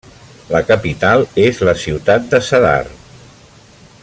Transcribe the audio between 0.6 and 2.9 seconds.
capital és la ciutat de Zadar.